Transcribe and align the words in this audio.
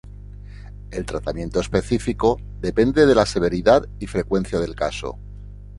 El 0.89 1.05
tratamiento 1.05 1.59
específico 1.59 2.41
depende 2.59 3.05
de 3.05 3.13
la 3.13 3.27
severidad 3.27 3.87
y 3.99 4.07
frecuencia 4.07 4.59
del 4.59 4.73
caso. 4.73 5.19